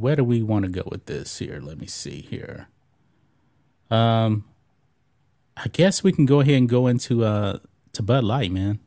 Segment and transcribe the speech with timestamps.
[0.00, 1.60] Where do we want to go with this here?
[1.62, 2.68] Let me see here.
[3.90, 4.44] Um,
[5.58, 7.58] I guess we can go ahead and go into uh
[7.92, 8.78] to Bud Light, man.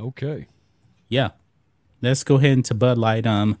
[0.00, 0.46] Okay.
[1.08, 1.30] Yeah,
[2.00, 3.26] let's go ahead into Bud Light.
[3.26, 3.58] Um,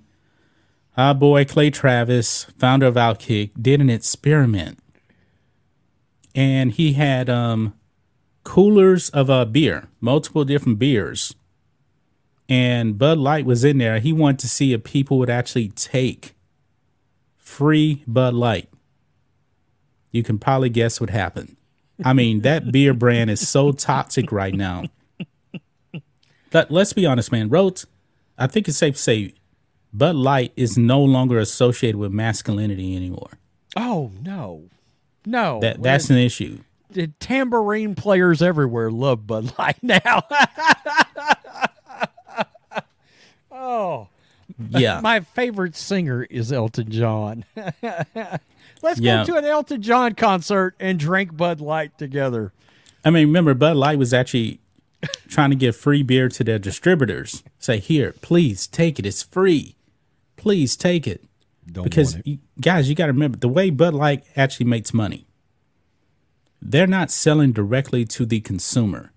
[0.96, 4.78] our boy Clay Travis, founder of Outkick, did an experiment,
[6.34, 7.74] and he had um
[8.48, 11.34] coolers of uh beer, multiple different beers,
[12.48, 13.98] and Bud Light was in there.
[13.98, 16.34] He wanted to see if people would actually take
[17.36, 18.70] free Bud Light.
[20.12, 21.56] You can probably guess what happened.
[22.02, 24.84] I mean, that beer brand is so toxic right now.
[26.50, 27.50] But let's be honest, man.
[27.50, 27.86] Rhodes,
[28.38, 29.34] I think it's safe to say
[29.92, 33.32] Bud Light is no longer associated with masculinity anymore.
[33.76, 34.70] Oh no,
[35.26, 35.60] no.
[35.60, 36.60] That that's an issue.
[36.90, 40.22] The tambourine players everywhere love Bud Light now.
[43.50, 44.08] oh,
[44.70, 45.00] Yeah.
[45.00, 47.44] my favorite singer is Elton John.
[48.82, 49.24] Let's Yeah.
[49.24, 52.52] go to an Elton John concert and drink Bud Light together.
[53.04, 54.60] I mean, remember Bud Light was actually
[55.28, 57.42] trying to give free beer to their distributors.
[57.58, 59.06] Say, here, please take it.
[59.06, 59.76] It's free.
[60.36, 61.22] Please take it.
[61.70, 62.30] Don't because want it.
[62.30, 65.26] you, guys, you got to remember the way Bud Light actually makes money.
[66.60, 69.12] They're not selling directly to the consumer.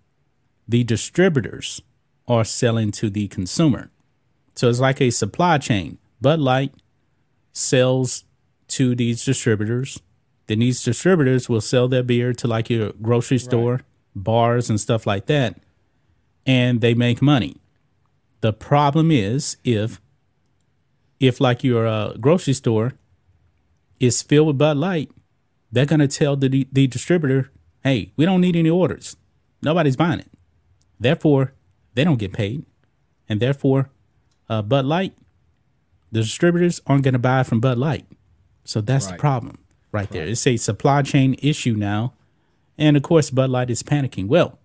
[0.67, 1.81] The distributors
[2.27, 3.89] are selling to the consumer.
[4.55, 5.97] So it's like a supply chain.
[6.21, 6.73] Bud Light
[7.51, 8.23] sells
[8.69, 10.01] to these distributors.
[10.47, 13.81] Then these distributors will sell their beer to like your grocery store,
[14.15, 15.59] bars, and stuff like that.
[16.45, 17.57] And they make money.
[18.41, 20.01] The problem is if
[21.19, 22.93] if like your uh, grocery store
[23.99, 25.11] is filled with Bud Light,
[25.71, 27.51] they're gonna tell the the distributor,
[27.83, 29.15] "Hey, we don't need any orders.
[29.61, 30.29] Nobody's buying it.
[30.99, 31.53] Therefore,
[31.93, 32.65] they don't get paid,
[33.29, 33.89] and therefore,
[34.49, 35.13] uh, Bud Light,
[36.11, 38.05] the distributors aren't gonna buy from Bud Light.
[38.63, 39.19] So that's the Right.
[39.19, 39.57] problem
[39.91, 40.25] right there.
[40.27, 42.13] It's a supply chain issue now,
[42.77, 44.27] and of course, Bud Light is panicking.
[44.27, 44.59] Well,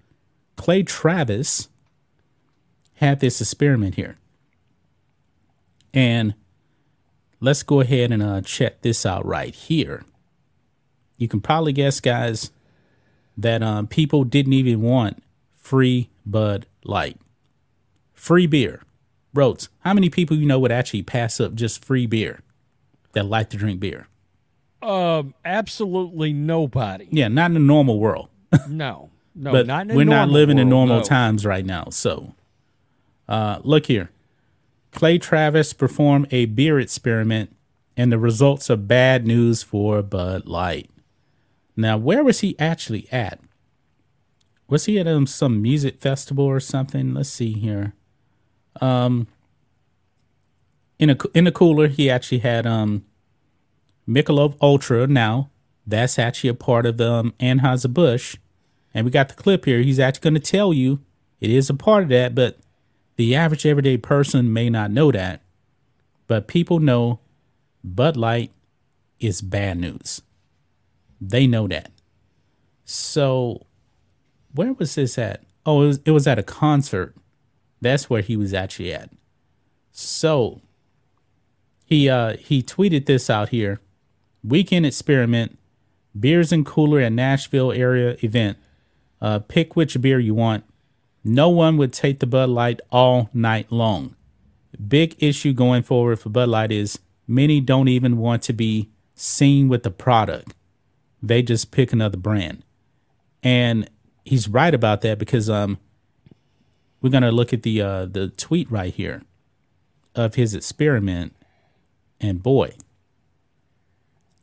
[0.57, 1.69] Clay Travis
[2.95, 4.17] had this experiment here.
[5.93, 6.35] And
[7.41, 10.05] let's go ahead and uh, check this out right here.
[11.17, 12.51] You can probably guess, guys,
[13.37, 15.23] that um, people didn't even want
[15.57, 17.19] free Bud Light.
[18.15, 18.83] Free beer.
[19.35, 22.41] Rhodes, how many people you know would actually pass up just free beer
[23.13, 24.09] that like to drink beer?
[24.83, 27.09] Um, absolutely nobody.
[27.11, 28.29] Yeah, not in the normal world.
[28.69, 31.03] No, no, but not in a we're not living in normal no.
[31.03, 31.89] times right now.
[31.91, 32.33] So,
[33.29, 34.11] uh, look here.
[34.93, 37.55] Clay Travis performed a beer experiment,
[37.97, 40.89] and the results are bad news for Bud Light.
[41.77, 43.39] Now, where was he actually at?
[44.69, 47.15] Was he at um, some music festival or something?
[47.15, 47.93] Let's see here.
[48.81, 49.29] Um,
[50.99, 53.05] in a in the cooler, he actually had um,
[54.09, 55.07] Michelob Ultra.
[55.07, 55.51] Now,
[55.87, 58.37] that's actually a part of um, Anheuser Busch,
[58.95, 59.81] and we got the clip here.
[59.81, 61.01] He's actually going to tell you
[61.41, 62.59] it is a part of that, but
[63.17, 65.43] the average everyday person may not know that.
[66.27, 67.21] But people know
[67.85, 68.51] Bud Light
[69.21, 70.23] is bad news.
[71.21, 71.91] They know that.
[72.85, 73.67] So,
[74.55, 75.43] where was this at?
[75.65, 77.15] Oh, it was, it was at a concert.
[77.81, 79.11] That's where he was actually at.
[79.91, 80.61] So,
[81.87, 83.81] he uh he tweeted this out here.
[84.43, 85.59] Weekend experiment,
[86.19, 88.59] beers and cooler at Nashville area event.
[89.21, 90.65] Uh, pick which beer you want.
[91.25, 94.15] No one would take the Bud Light all night long.
[94.87, 99.69] Big issue going forward for Bud Light is many don't even want to be seen
[99.69, 100.55] with the product.
[101.27, 102.63] They just pick another brand.
[103.43, 103.89] And
[104.27, 105.79] he's right about that because um
[107.01, 109.23] we're gonna look at the uh the tweet right here
[110.15, 111.35] of his experiment
[112.21, 112.75] and boy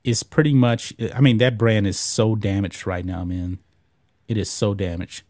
[0.04, 3.60] it's pretty much i mean that brand is so damaged right now man
[4.28, 5.24] it is so damaged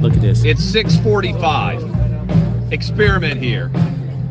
[0.00, 2.72] look at this It's 645.
[2.72, 3.70] Experiment here.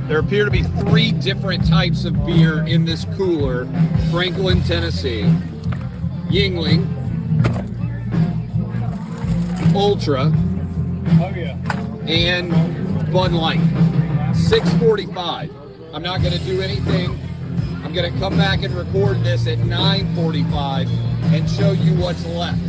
[0.08, 3.68] There appear to be three different types of beer in this cooler.
[4.10, 5.32] Franklin, Tennessee.
[6.34, 6.82] Yuengling.
[9.76, 10.32] Ultra,
[11.22, 11.56] Oh yeah.
[12.08, 12.52] and
[13.14, 13.60] Bud Light.
[14.34, 15.52] 6:45.
[15.94, 17.20] I'm not going to do anything.
[17.84, 20.90] I'm going to come back and record this at 9:45
[21.34, 22.60] and show you what's left.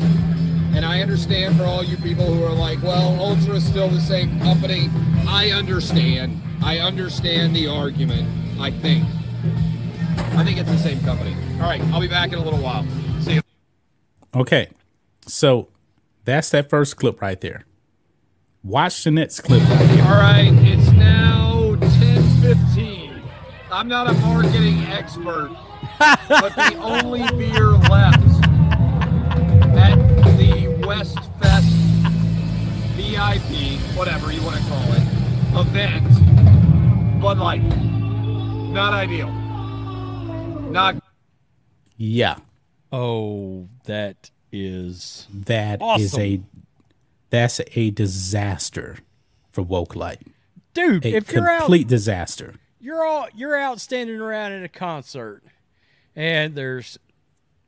[0.75, 4.01] And I understand for all you people who are like, well, Ultra is still the
[4.01, 4.91] same company.
[5.27, 6.39] I understand.
[6.63, 8.29] I understand the argument.
[8.61, 9.05] I think.
[10.37, 11.35] I think it's the same company.
[11.63, 12.85] All right, I'll be back in a little while.
[14.35, 14.69] Okay,
[15.27, 15.69] so
[16.25, 17.65] that's that first clip right there.
[18.65, 19.63] Watch the next clip.
[19.63, 20.05] Right here.
[20.05, 23.23] All right, it's now 10:15.
[23.71, 25.51] I'm not a marketing expert,
[25.99, 28.25] but the only beer left
[29.77, 29.97] at
[30.37, 31.69] the West Fest
[32.97, 35.03] VIP, whatever you want to call it,
[35.61, 37.63] event, Bud Light.
[37.63, 39.31] Not ideal.
[40.71, 40.97] Not
[41.97, 42.39] Yeah,
[42.95, 46.21] Oh, that is that is Awesome.
[46.21, 46.41] a
[47.31, 48.99] that's a disaster
[49.51, 50.23] for woke light.
[50.75, 51.05] dude.
[51.05, 52.55] A if you're out, complete disaster.
[52.81, 55.43] you're all you're out standing around at a concert,
[56.15, 56.99] and there's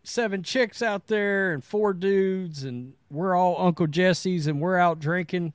[0.04, 5.00] seven chicks out there and four dudes, and we're all Uncle Jesse's, and we're out
[5.00, 5.52] drinking.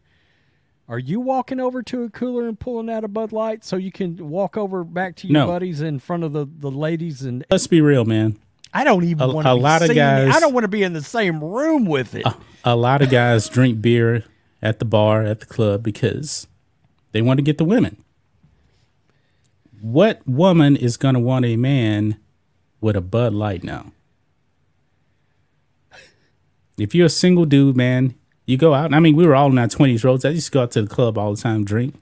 [0.90, 3.94] Are you walking over to a cooler and pulling out a Bud Light so you
[3.94, 5.48] can walk over back to your No.
[5.48, 7.22] buddies in front of the, the ladies?
[7.22, 8.38] And Let's be real, man.
[8.74, 9.52] I don't even want to.
[9.52, 12.26] a lot of guys- I don't want to be in the same room with it.
[12.64, 14.24] A lot of guys drink beer
[14.62, 16.48] at the bar, at the club because
[17.12, 17.98] they want to get the women.
[19.82, 22.18] What woman is going to want a man
[22.80, 23.92] with a Bud Light now?
[26.78, 28.16] If you're a single dude, man,
[28.46, 28.94] you go out.
[28.94, 30.24] I mean, we were all in our 20s Rhodes.
[30.26, 31.96] I used to go out to the club all the time, drink.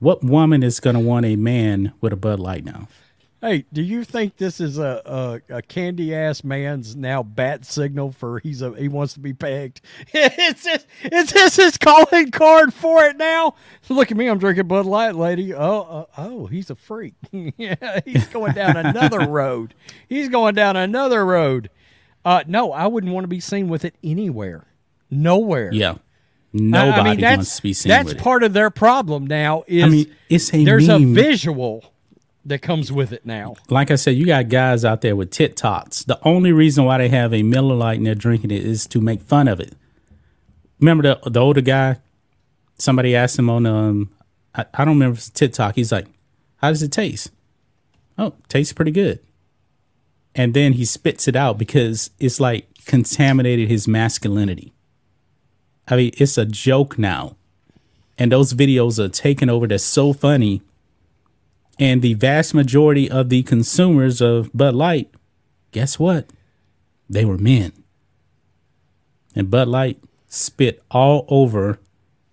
[0.00, 2.88] What woman is going to want a man with a Bud Light now?
[3.44, 5.02] Hey, do you think this is a
[5.50, 9.34] a, a candy ass man's now bat signal for he's a he wants to be
[9.34, 9.82] pegged?
[10.14, 13.54] is this is this his calling card for it now?
[13.90, 15.52] Look at me, I'm drinking Bud Light, lady.
[15.52, 17.16] Oh, uh, oh, he's a freak.
[17.32, 19.74] yeah, he's going down another road.
[20.08, 21.68] He's going down another road.
[22.24, 24.68] Uh, no, I wouldn't want to be seen with it anywhere,
[25.10, 25.70] nowhere.
[25.70, 25.96] Yeah.
[26.54, 28.22] Nobody I mean, that's, wants to be seen That's with it.
[28.22, 29.64] part of their problem now.
[29.66, 31.10] Is I mean, it's a there's meme.
[31.10, 31.93] a visual
[32.44, 33.56] that comes with it now.
[33.70, 36.06] like I said, you got guys out there with TikToks.
[36.06, 39.00] The only reason why they have a Miller Lite and they're drinking it is to
[39.00, 39.74] make fun of it.
[40.80, 41.98] Remember the the older guy?
[42.76, 44.10] Somebody asked him on um,
[44.54, 45.76] I, I don't remember if it's TikTok.
[45.76, 46.06] He's like,
[46.56, 47.30] "How does it taste?"
[48.18, 49.20] Oh, tastes pretty good.
[50.34, 54.72] And then he spits it out because it's like contaminated his masculinity.
[55.88, 57.36] I mean, it's a joke now,
[58.18, 59.66] and those videos are taken over.
[59.66, 60.62] They're so funny
[61.78, 65.10] and the vast majority of the consumers of Bud Light,
[65.72, 66.28] guess what?
[67.08, 67.72] They were men.
[69.34, 69.98] And Bud Light
[70.28, 71.78] spit all over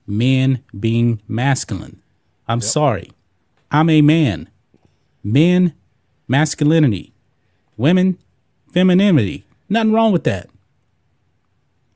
[0.05, 2.01] men being masculine.
[2.47, 3.11] I'm sorry.
[3.71, 4.49] I'm a man.
[5.23, 5.73] Men,
[6.27, 7.13] masculinity.
[7.77, 8.17] Women,
[8.73, 9.45] femininity.
[9.69, 10.49] Nothing wrong with that.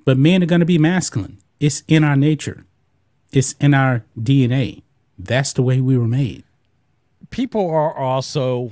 [0.06, 1.40] But men are going to be masculine.
[1.60, 2.66] It's in our nature,
[3.32, 4.84] it's in our DNA.
[5.18, 6.44] That's the way we were made.
[7.36, 8.72] People are also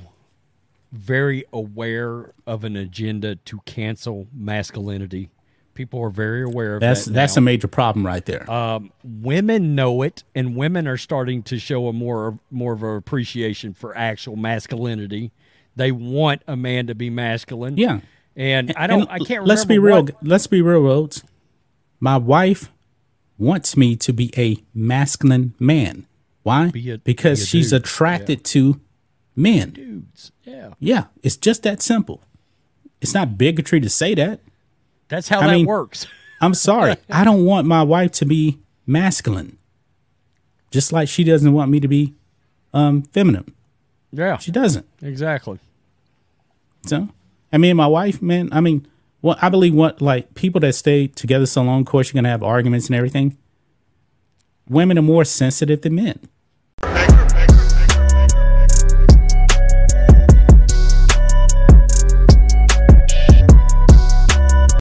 [0.94, 5.30] very aware of an agenda to cancel masculinity.
[5.74, 7.14] People are very aware of That's that.
[7.14, 7.40] that's now.
[7.40, 8.50] a major problem right there.
[8.50, 12.96] Um, women know it, and women are starting to show a more more of an
[12.96, 15.32] appreciation for actual masculinity.
[15.76, 17.76] They want a man to be masculine.
[17.78, 18.00] yeah,
[18.36, 19.02] and I don't.
[19.02, 19.46] And I can't.
[19.46, 20.04] Let's be real.
[20.04, 21.24] what- Let's be real, Rhodes.
[22.00, 22.72] My wife
[23.40, 26.06] wants me to be a masculine man.
[26.44, 26.70] Why?
[26.72, 27.82] Be a- because be she's dude.
[27.82, 28.80] attracted to
[29.36, 29.72] men.
[29.72, 30.32] dudes.
[30.44, 32.22] Yeah, Yeah, it's just that simple.
[33.02, 34.40] It's not bigotry to say that.
[35.10, 36.06] that's how I that mean- works.
[36.42, 36.96] I'm sorry.
[37.10, 39.58] I don't want my wife to be masculine.
[40.72, 42.14] Just like she doesn't want me to be
[42.74, 43.54] um feminine.
[44.12, 44.86] Yeah, She doesn't.
[45.02, 45.60] exactly.
[46.86, 47.10] So,
[47.52, 48.86] I mean, my wife, man, I mean,
[49.24, 52.26] well, I believe what, like, people that stay together so long, of course, you're going
[52.26, 53.38] to have arguments and everything.
[54.70, 56.20] Women are more sensitive than men.